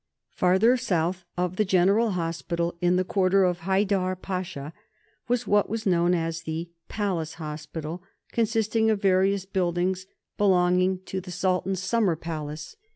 Farther 0.31 0.77
south 0.77 1.25
of 1.37 1.57
the 1.57 1.63
General 1.63 2.13
Hospital, 2.13 2.73
in 2.81 2.95
the 2.95 3.03
quarter 3.03 3.43
of 3.43 3.59
Haidar 3.59 4.15
Pasha, 4.15 4.73
was 5.27 5.45
what 5.45 5.69
was 5.69 5.85
known 5.85 6.15
as 6.15 6.41
The 6.41 6.71
Palace 6.89 7.35
Hospital, 7.35 8.01
consisting 8.31 8.89
of 8.89 8.99
various 8.99 9.45
buildings 9.45 10.07
belonging 10.39 11.01
to 11.05 11.21
the 11.21 11.29
Sultan's 11.29 11.83
Summer 11.83 12.15
Palace. 12.15 12.77